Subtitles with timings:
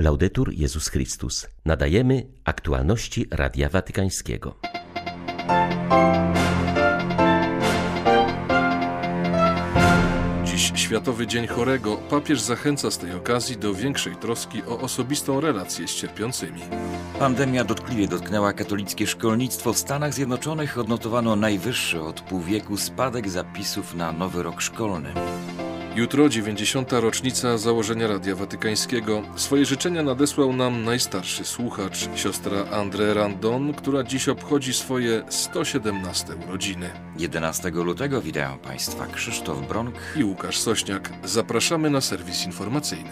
[0.00, 1.46] Laudetur Jezus Chrystus.
[1.64, 4.54] Nadajemy aktualności Radia Watykańskiego.
[10.44, 11.96] Dziś Światowy Dzień Chorego.
[11.96, 16.60] Papież zachęca z tej okazji do większej troski o osobistą relację z cierpiącymi.
[17.18, 19.72] Pandemia dotkliwie dotknęła katolickie szkolnictwo.
[19.72, 25.12] W Stanach Zjednoczonych odnotowano najwyższy od pół wieku spadek zapisów na nowy rok szkolny.
[26.00, 26.92] Jutro 90.
[26.92, 29.22] rocznica założenia Radia Watykańskiego.
[29.36, 36.90] Swoje życzenia nadesłał nam najstarszy słuchacz, siostra André Randon, która dziś obchodzi swoje 117 urodziny.
[37.18, 41.10] 11 lutego witają Państwa Krzysztof Bronk i Łukasz Sośniak.
[41.24, 43.10] Zapraszamy na serwis informacyjny.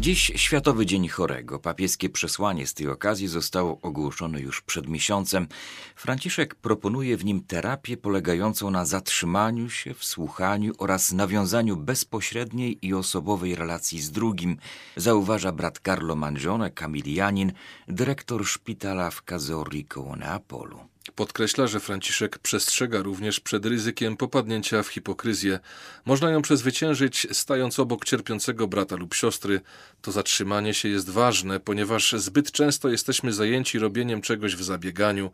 [0.00, 1.58] Dziś Światowy Dzień Chorego.
[1.58, 5.48] Papieskie przesłanie z tej okazji zostało ogłoszone już przed miesiącem.
[5.96, 13.54] Franciszek proponuje w nim terapię polegającą na zatrzymaniu się, wsłuchaniu oraz nawiązaniu bezpośredniej i osobowej
[13.54, 14.56] relacji z drugim,
[14.96, 17.52] zauważa brat Carlo Mangione, kamilianin,
[17.88, 20.80] dyrektor szpitala w Cazorri koło Neapolu.
[21.14, 25.60] Podkreśla, że Franciszek przestrzega również przed ryzykiem popadnięcia w hipokryzję.
[26.04, 29.60] Można ją przezwyciężyć, stając obok cierpiącego brata lub siostry.
[30.02, 35.30] To zatrzymanie się jest ważne, ponieważ zbyt często jesteśmy zajęci robieniem czegoś w zabieganiu.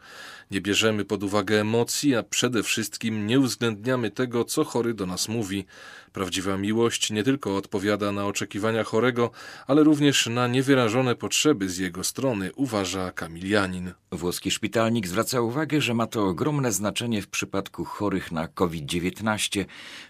[0.51, 5.29] Nie bierzemy pod uwagę emocji, a przede wszystkim nie uwzględniamy tego, co chory do nas
[5.29, 5.67] mówi.
[6.17, 9.31] Prawdziwa miłość nie tylko odpowiada na oczekiwania chorego,
[9.67, 13.93] ale również na niewyrażone potrzeby z jego strony, uważa Kamilianin.
[14.13, 19.65] Włoski szpitalnik zwraca uwagę, że ma to ogromne znaczenie w przypadku chorych na COVID-19,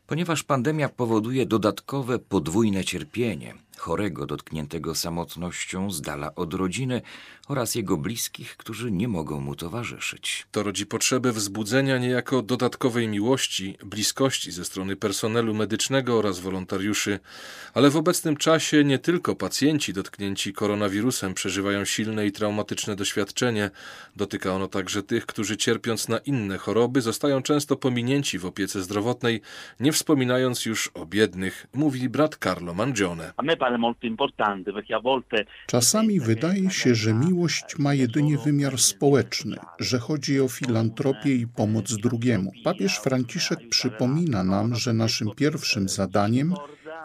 [0.07, 3.55] ponieważ pandemia powoduje dodatkowe podwójne cierpienie
[3.87, 7.03] chorego dotkniętego samotnością z dala od rodziny
[7.49, 10.47] oraz jego bliskich, którzy nie mogą mu towarzyszyć.
[10.53, 17.19] To rodzi potrzebę wzbudzenia niejako dodatkowej miłości, bliskości ze strony personelu medycznego oraz wolontariuszy,
[17.75, 23.71] ale w obecnym czasie nie tylko pacjenci dotknięci koronawirusem przeżywają silne i traumatyczne doświadczenie.
[24.17, 29.41] Dotyka ono także tych, którzy cierpiąc na inne choroby zostają często pominięci w opiece zdrowotnej,
[29.81, 33.33] nie wspominając już o biednych, mówi brat Carlo Mangione.
[35.67, 41.97] Czasami wydaje się, że miłość ma jedynie wymiar społeczny, że chodzi o filantropię i pomoc
[41.97, 42.53] drugiemu.
[42.65, 46.55] Papież Franciszek przypomina nam, że naszym pierwszym zadaniem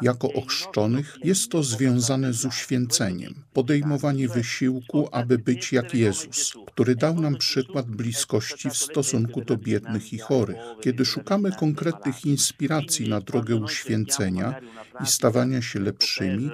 [0.01, 7.21] jako ochrzczonych jest to związane z uświęceniem, podejmowanie wysiłku, aby być jak Jezus, który dał
[7.21, 10.57] nam przykład bliskości w stosunku do biednych i chorych.
[10.81, 14.55] Kiedy szukamy konkretnych inspiracji na drogę uświęcenia
[15.03, 16.49] i stawania się lepszymi,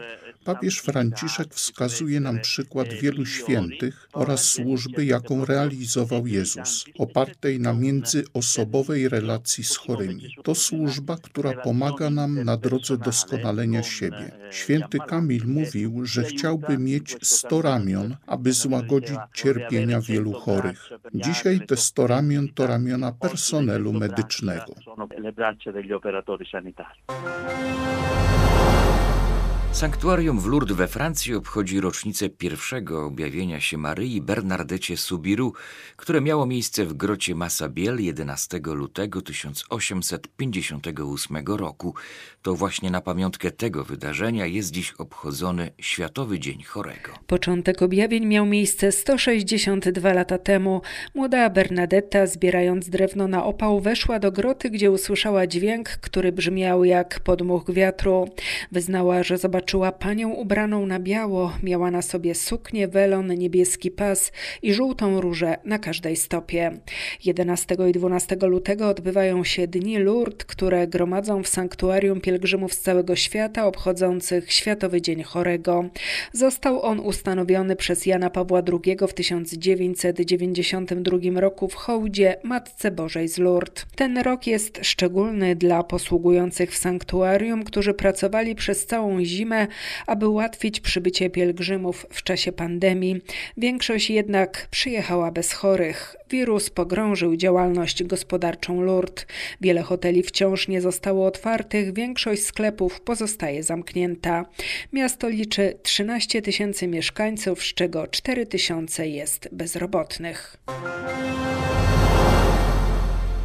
[0.48, 9.10] Papież Franciszek wskazuje nam przykład wielu świętych oraz służby, jaką realizował Jezus, opartej na międzyosobowej
[9.10, 10.36] relacji z chorymi.
[10.44, 14.32] To służba, która pomaga nam na drodze doskonalenia siebie.
[14.52, 20.90] Święty Kamil mówił, że chciałby mieć sto ramion, aby złagodzić cierpienia wielu chorych.
[21.14, 24.74] Dzisiaj te sto ramion to ramiona personelu medycznego.
[29.72, 35.54] Sanktuarium w Lourdes we Francji obchodzi rocznicę pierwszego objawienia się Maryi Bernardecie Subiru,
[35.96, 41.94] które miało miejsce w grocie Massabielle 11 lutego 1858 roku.
[42.42, 47.12] To właśnie na pamiątkę tego wydarzenia jest dziś obchodzony Światowy Dzień Chorego.
[47.28, 50.82] Początek objawień miał miejsce 162 lata temu.
[51.16, 57.20] Młoda Bernadetta, zbierając drewno na opał, weszła do groty, gdzie usłyszała dźwięk, który brzmiał jak
[57.20, 58.30] podmuch wiatru.
[58.72, 64.32] Wyznała, że zobaczyła zobaczyła panią ubraną na biało, miała na sobie suknię, welon, niebieski pas
[64.62, 66.72] i żółtą różę na każdej stopie.
[67.26, 73.16] 11 i 12 lutego odbywają się Dni Lourdes, które gromadzą w sanktuarium pielgrzymów z całego
[73.16, 75.90] świata obchodzących Światowy Dzień Chorego.
[76.34, 83.38] Został on ustanowiony przez Jana Pawła II w 1992 roku w hołdzie Matce Bożej z
[83.38, 83.86] Lourdes.
[83.96, 89.47] Ten rok jest szczególny dla posługujących w sanktuarium, którzy pracowali przez całą zimę
[90.08, 93.22] aby ułatwić przybycie pielgrzymów w czasie pandemii.
[93.58, 96.16] Większość jednak przyjechała bez chorych.
[96.30, 99.26] Wirus pogrążył działalność gospodarczą Lourdes.
[99.62, 104.46] Wiele hoteli wciąż nie zostało otwartych, większość sklepów pozostaje zamknięta.
[104.94, 110.58] Miasto liczy 13 tysięcy mieszkańców, z czego 4 tysiące jest bezrobotnych.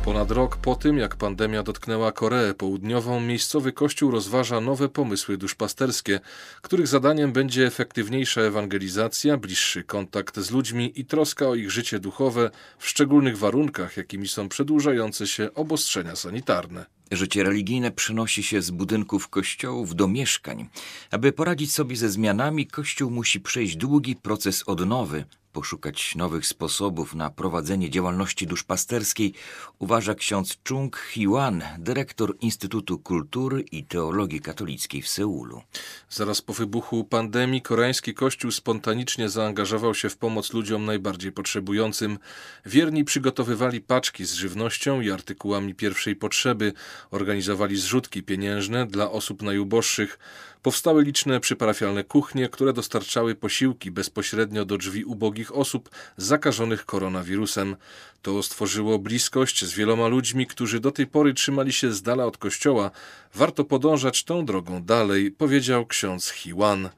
[0.05, 6.21] Ponad rok po tym, jak pandemia dotknęła Koreę Południową, miejscowy kościół rozważa nowe pomysły duszpasterskie,
[6.63, 12.51] których zadaniem będzie efektywniejsza ewangelizacja, bliższy kontakt z ludźmi i troska o ich życie duchowe
[12.79, 16.87] w szczególnych warunkach, jakimi są przedłużające się obostrzenia sanitarne.
[17.11, 20.69] Życie religijne przenosi się z budynków kościołów do mieszkań.
[21.11, 27.31] Aby poradzić sobie ze zmianami, kościół musi przejść długi proces odnowy, poszukać nowych sposobów na
[27.31, 29.35] prowadzenie działalności duszpasterskiej,
[29.79, 35.63] uważa ksiądz Chung Hiwan, dyrektor Instytutu Kultury i Teologii Katolickiej w Seulu.
[36.11, 42.19] Zaraz po wybuchu pandemii koreański kościół spontanicznie zaangażował się w pomoc ludziom najbardziej potrzebującym.
[42.67, 46.73] Wierni przygotowywali paczki z żywnością i artykułami pierwszej potrzeby,
[47.11, 50.19] organizowali zrzutki pieniężne dla osób najuboższych.
[50.63, 57.77] Powstały liczne przyparafialne kuchnie, które dostarczały posiłki bezpośrednio do drzwi ubogich osób zakażonych koronawirusem.
[58.23, 62.39] To stworzyło bliskość z wieloma ludźmi, którzy do tej pory trzymali się z dala od
[62.39, 62.91] kościoła.
[63.35, 66.89] Warto podążać tą drogą dalej, powiedział ksiądz Hiwan.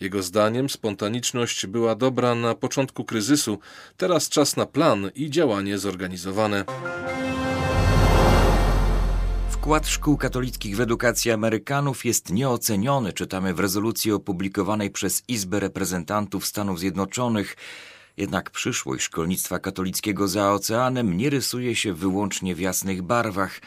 [0.00, 3.58] Jego zdaniem spontaniczność była dobra na początku kryzysu,
[3.96, 6.64] teraz czas na plan i działanie zorganizowane.
[9.62, 16.46] Wkład szkół katolickich w edukację Amerykanów jest nieoceniony, czytamy w rezolucji opublikowanej przez Izbę Reprezentantów
[16.46, 17.56] Stanów Zjednoczonych.
[18.16, 23.60] Jednak przyszłość szkolnictwa katolickiego za oceanem nie rysuje się wyłącznie w jasnych barwach.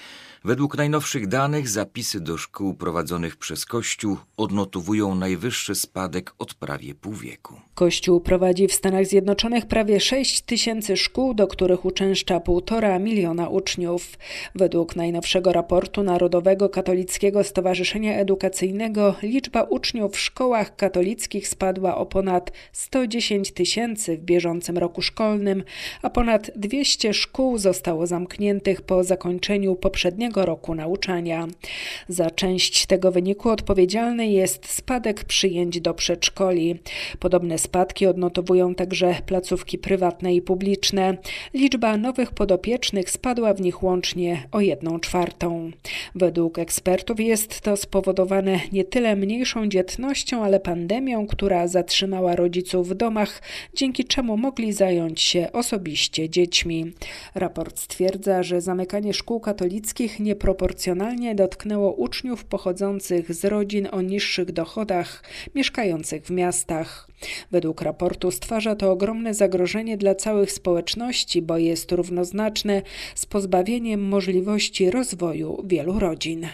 [0.45, 7.13] Według najnowszych danych zapisy do szkół prowadzonych przez Kościół odnotowują najwyższy spadek od prawie pół
[7.13, 7.53] wieku.
[7.75, 14.17] Kościół prowadzi w Stanach Zjednoczonych prawie 6 tysięcy szkół, do których uczęszcza półtora miliona uczniów.
[14.55, 22.51] Według najnowszego raportu Narodowego Katolickiego Stowarzyszenia Edukacyjnego liczba uczniów w szkołach katolickich spadła o ponad
[22.71, 25.63] 110 tysięcy w bieżącym roku szkolnym,
[26.01, 31.47] a ponad 200 szkół zostało zamkniętych po zakończeniu poprzedniego roku nauczania.
[32.07, 36.79] Za część tego wyniku odpowiedzialny jest spadek przyjęć do przedszkoli.
[37.19, 41.17] Podobne spadki odnotowują także placówki prywatne i publiczne.
[41.53, 45.71] Liczba nowych podopiecznych spadła w nich łącznie o jedną czwartą.
[46.15, 52.93] Według ekspertów jest to spowodowane nie tyle mniejszą dzietnością, ale pandemią, która zatrzymała rodziców w
[52.93, 53.41] domach,
[53.73, 56.93] dzięki czemu mogli zająć się osobiście dziećmi.
[57.35, 65.23] Raport stwierdza, że zamykanie szkół katolickich nieproporcjonalnie dotknęło uczniów pochodzących z rodzin o niższych dochodach,
[65.55, 67.07] mieszkających w miastach.
[67.51, 72.81] Według raportu stwarza to ogromne zagrożenie dla całych społeczności, bo jest równoznaczne
[73.15, 76.47] z pozbawieniem możliwości rozwoju wielu rodzin.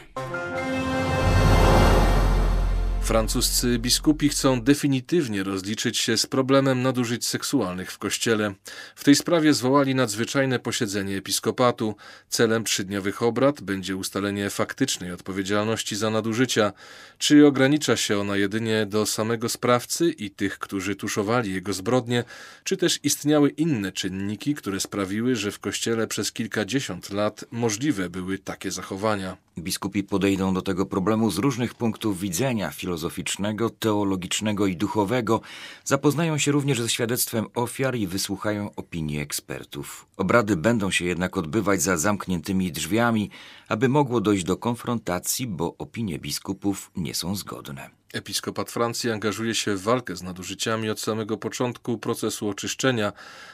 [3.04, 8.54] Francuscy biskupi chcą definitywnie rozliczyć się z problemem nadużyć seksualnych w kościele.
[8.96, 11.96] W tej sprawie zwołali nadzwyczajne posiedzenie episkopatu.
[12.30, 16.74] Celem trzydniowych obrad będzie ustalenie faktycznej odpowiedzialności za nadużycia.
[17.18, 22.24] Czy ogranicza się ona jedynie do samego sprawcy i tych, którzy tuszowali jego zbrodnie,
[22.64, 28.38] czy też istniały inne czynniki, które sprawiły, że w kościele przez kilkadziesiąt lat możliwe były
[28.38, 29.38] takie zachowania.
[29.58, 35.42] Biskupi podejdą do tego problemu z różnych punktów widzenia filozoficznego, teologicznego i duchowego.
[35.84, 40.08] Zapoznają się również ze świadectwem ofiar i wysłuchają opinii ekspertów.
[40.18, 43.30] Obrady będą się jednak odbywać za zamkniętymi drzwiami,
[43.68, 48.01] aby mogło dojść do konfrontacji, bo opinie biskupów nie są zgodne.
[48.14, 53.14] Episkopat Francji angażuje się w walkę z nadużyciami od samego początku procesu oczyszczenia,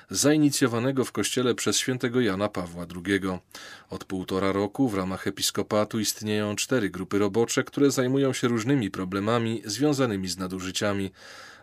[0.09, 3.21] zainicjowanego w kościele przez świętego Jana Pawła II.
[3.89, 9.61] Od półtora roku w ramach episkopatu istnieją cztery grupy robocze, które zajmują się różnymi problemami
[9.65, 11.11] związanymi z nadużyciami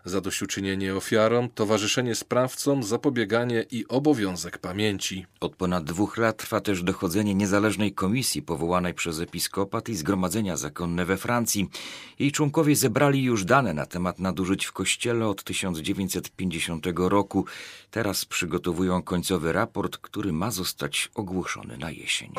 [0.05, 5.25] zadośćuczynienie ofiarom, towarzyszenie sprawcom, zapobieganie i obowiązek pamięci.
[5.39, 11.05] Od ponad dwóch lat trwa też dochodzenie niezależnej komisji powołanej przez episkopat i zgromadzenia zakonne
[11.05, 11.69] we Francji.
[12.19, 17.45] Jej członkowie zebrali już dane na temat nadużyć w kościele od 1950 roku.
[17.91, 22.31] Teraz przygotowują końcowy raport, który ma zostać ogłoszony na jesień.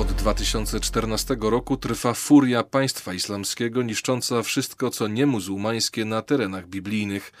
[0.00, 7.32] Od 2014 roku trwa furia państwa islamskiego niszcząca wszystko, co niemuzułmańskie na terenach biblijnych.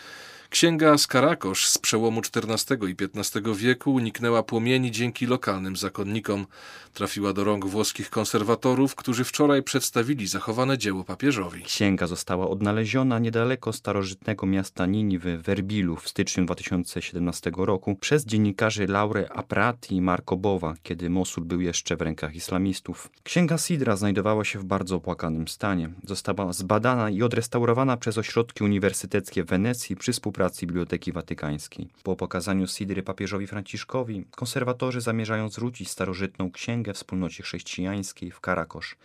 [0.50, 6.46] Księga z Karakosz z przełomu XIV i XV wieku uniknęła płomieni dzięki lokalnym zakonnikom.
[6.94, 11.62] Trafiła do rąk włoskich konserwatorów, którzy wczoraj przedstawili zachowane dzieło papieżowi.
[11.62, 19.28] Księga została odnaleziona niedaleko starożytnego miasta Niniwy w w styczniu 2017 roku przez dziennikarzy Laurę
[19.32, 23.10] Aprat i Marco Bowa, kiedy Mosul był jeszcze w rękach islamistów.
[23.22, 25.90] Księga Sidra znajdowała się w bardzo opłakanym stanie.
[26.04, 31.88] Została zbadana i odrestaurowana przez ośrodki uniwersyteckie w Wenecji przy współpracy współpracy Biblioteki Watykańskiej.
[32.02, 38.96] Po pokazaniu Sidry papieżowi Franciszkowi, konserwatorzy zamierzają zwrócić starożytną księgę wspólnocie chrześcijańskiej w Karakosz.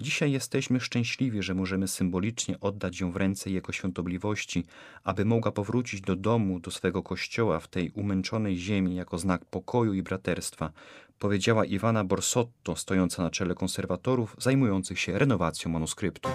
[0.00, 4.64] Dzisiaj jesteśmy szczęśliwi, że możemy symbolicznie oddać ją w ręce Jego świątobliwości,
[5.04, 9.94] aby mogła powrócić do domu, do swego kościoła w tej umęczonej ziemi jako znak pokoju
[9.94, 10.72] i braterstwa,
[11.18, 16.28] powiedziała Iwana Borsotto, stojąca na czele konserwatorów zajmujących się renowacją manuskryptu.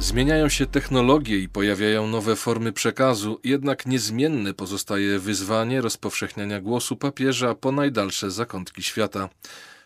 [0.00, 7.54] Zmieniają się technologie i pojawiają nowe formy przekazu, jednak niezmienne pozostaje wyzwanie rozpowszechniania głosu papieża
[7.54, 9.28] po najdalsze zakątki świata.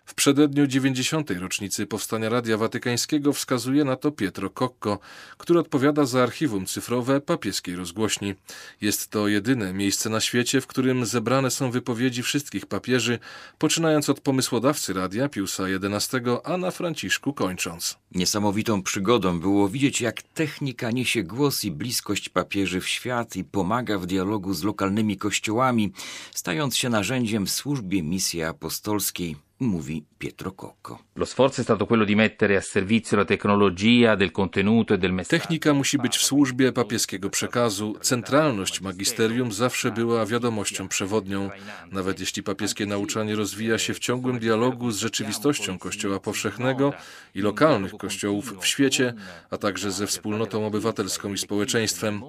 [0.06, 1.30] W przededniu 90.
[1.30, 4.98] rocznicy powstania Radia Watykańskiego wskazuje na to Pietro Cocco,
[5.38, 8.34] który odpowiada za archiwum cyfrowe papieskiej rozgłośni.
[8.80, 13.18] Jest to jedyne miejsce na świecie, w którym zebrane są wypowiedzi wszystkich papieży,
[13.58, 17.98] poczynając od pomysłodawcy radia Piusa XI, a na Franciszku kończąc.
[18.14, 23.98] Niesamowitą przygodą było widzieć, jak technika niesie głos i bliskość papieży w świat i pomaga
[23.98, 25.92] w dialogu z lokalnymi kościołami,
[26.34, 30.98] stając się narzędziem w służbie misji apostolskiej mówi Pietro Cocco.
[31.16, 35.12] Lo sforzo è stato quello di mettere a servizio la tecnologia del contenuto e del
[35.12, 35.42] messaggio.
[35.42, 37.96] Technika musi być w służbie papieskiego przekazu.
[38.00, 41.50] Centralność magisterium zawsze była wiadomością przewodnią.
[41.92, 46.92] Nawet jeśli papieskie nauczanie rozwija się w ciągłym dialogu z rzeczywistością Kościoła powszechnego
[47.34, 49.14] i lokalnych kościołów w świecie,
[49.50, 52.22] a także ze wspólnotą obywatelską i społeczeństwem,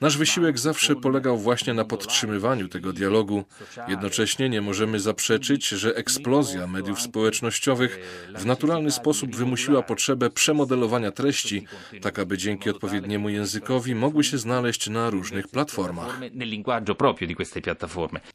[0.00, 3.44] nasz wysiłek zawsze polegał właśnie na podtrzymywaniu tego dialogu.
[3.88, 7.98] Jednocześnie nie możemy zaprzeczyć, że eksplozja mediów społecznościowych
[8.38, 11.66] w naturalny sposób wymusiła potrzebę przemodelowania treści,
[12.00, 16.20] tak aby dzięki odpowiedniemu językowi mogły się znaleźć na różnych platformach.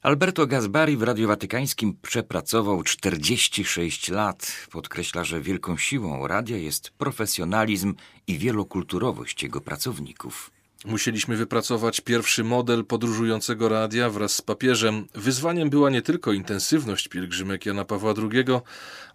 [0.02, 4.68] Alberto Gasbari w Radiu Watykańskim przepracował 46 lat.
[4.72, 7.94] Podkreśla, że wielką siłą radia jest profesjonalizm
[8.28, 10.57] i wielokulturowość jego pracowników.
[10.86, 14.94] Musieliśmy wypracować pierwszy model podróżującego radia wraz z papieżem.
[15.16, 18.46] Wyzwaniem była nie tylko intensywność pielgrzymek Jana Pawła II,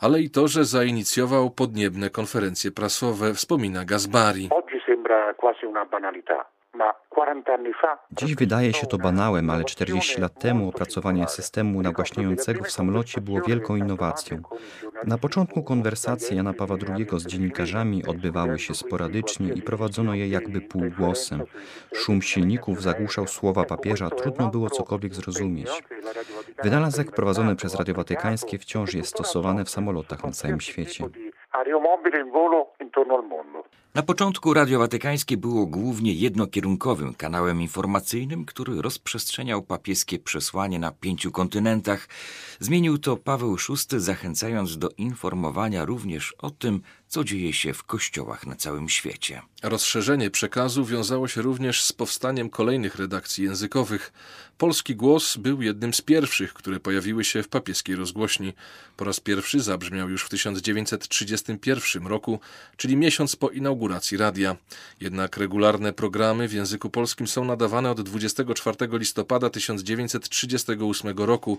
[0.00, 4.48] ale i to, że zainicjował podniebne konferencje prasowe, wspomina Gasbari.
[8.12, 13.40] Dziś wydaje się to banałem, ale 40 lat temu opracowanie systemu nagłaśniającego w samolocie było
[13.40, 14.42] wielką innowacją.
[15.06, 20.60] Na początku konwersacje Jana Pawła II z dziennikarzami odbywały się sporadycznie i prowadzono je jakby
[20.60, 21.42] półgłosem.
[21.94, 25.82] Szum silników zagłuszał słowa papieża, trudno było cokolwiek zrozumieć.
[26.62, 31.04] Wynalazek prowadzony przez Radio Watykańskie wciąż jest stosowany w samolotach na całym świecie.
[33.94, 41.32] Na początku Radio Watykańskie było głównie jednokierunkowym kanałem informacyjnym, który rozprzestrzeniał papieskie przesłanie na pięciu
[41.32, 42.08] kontynentach.
[42.60, 48.46] Zmienił to Paweł VI, zachęcając do informowania również o tym, co dzieje się w kościołach
[48.46, 49.42] na całym świecie.
[49.62, 54.12] Rozszerzenie przekazu wiązało się również z powstaniem kolejnych redakcji językowych.
[54.58, 58.52] Polski głos był jednym z pierwszych, które pojawiły się w papieskiej rozgłośni.
[58.96, 62.40] Po raz pierwszy zabrzmiał już w 1931 roku,
[62.76, 63.81] czyli miesiąc po inauguracji
[64.18, 64.56] radia.
[65.00, 71.58] Jednak regularne programy w języku polskim są nadawane od 24 listopada 1938 roku.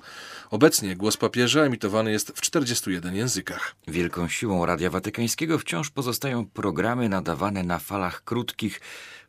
[0.52, 3.76] Obecnie głos papieża emitowany jest w 41 językach.
[3.88, 8.82] Wielką siłą Radia Watykańskiego wciąż pozostają programy nadawane na falach krótkich,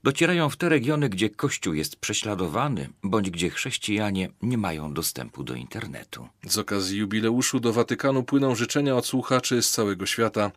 [0.04, 5.54] docierają w te regiony, gdzie Kościół jest prześladowany, bądź gdzie chrześcijanie nie mają dostępu do
[5.54, 6.28] internetu.
[6.48, 10.50] Z okazji jubileuszu do Watykanu płyną życzenia od słuchaczy z całego świata.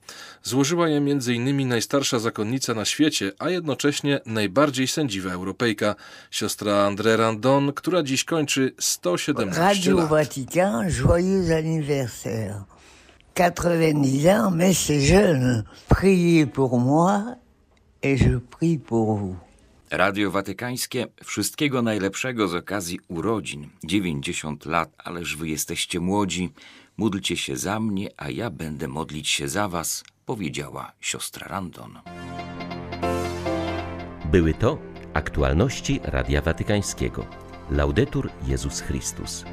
[0.43, 1.67] Złożyła je m.in.
[1.67, 5.95] najstarsza zakonnica na świecie, a jednocześnie najbardziej sędziwa Europejka,
[6.31, 10.09] siostra André Randon, która dziś kończy 117 Radio lat.
[10.09, 12.63] Vatican, joyeux anniversaire.
[13.35, 15.63] 90 ans, mais c'est jeune.
[15.89, 17.37] Priez pour moi
[18.03, 19.35] et je prie pour vous.
[19.91, 23.69] Radio Watykańskie wszystkiego najlepszego z okazji urodzin.
[23.83, 26.49] 90 lat, ależ wy jesteście młodzi.
[26.97, 31.99] Módlcie się za mnie, a ja będę modlić się za was, powiedziała siostra Randon.
[34.31, 34.77] Były to
[35.13, 37.25] aktualności Radia Watykańskiego.
[37.71, 39.45] Laudetur Jezus Chrystus.